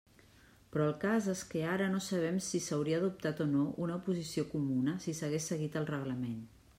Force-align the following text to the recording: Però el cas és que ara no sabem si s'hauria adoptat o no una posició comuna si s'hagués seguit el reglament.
Però 0.75 0.85
el 0.91 0.95
cas 1.03 1.25
és 1.33 1.41
que 1.51 1.59
ara 1.73 1.89
no 1.95 1.99
sabem 2.05 2.39
si 2.47 2.61
s'hauria 2.69 3.01
adoptat 3.01 3.43
o 3.47 3.49
no 3.51 3.65
una 3.89 3.99
posició 4.07 4.47
comuna 4.55 4.99
si 5.05 5.15
s'hagués 5.19 5.49
seguit 5.55 5.79
el 5.83 5.87
reglament. 5.95 6.41